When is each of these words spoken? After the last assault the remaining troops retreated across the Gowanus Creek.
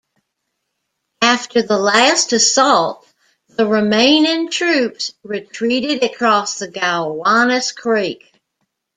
After 1.21 1.61
the 1.61 1.77
last 1.77 2.33
assault 2.33 3.05
the 3.49 3.67
remaining 3.67 4.49
troops 4.49 5.13
retreated 5.23 6.01
across 6.03 6.57
the 6.57 6.67
Gowanus 6.69 7.71
Creek. 7.71 8.33